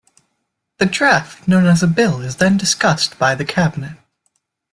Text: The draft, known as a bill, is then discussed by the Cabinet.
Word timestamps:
The 0.79 0.87
draft, 0.87 1.47
known 1.47 1.67
as 1.67 1.83
a 1.83 1.87
bill, 1.87 2.21
is 2.21 2.37
then 2.37 2.57
discussed 2.57 3.19
by 3.19 3.35
the 3.35 3.45
Cabinet. 3.45 3.97